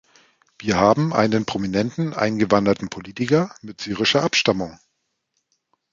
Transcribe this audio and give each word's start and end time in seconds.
Wir 0.57 0.77
haben 0.77 1.13
einen 1.13 1.45
prominenten 1.45 2.15
eingewanderten 2.15 2.89
Politiker 2.89 3.53
mit 3.61 3.81
syrischer 3.81 4.23
Abstammung. 4.23 4.79